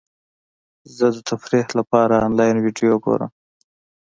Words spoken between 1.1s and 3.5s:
د تفریح لپاره انلاین ویډیو ګورم.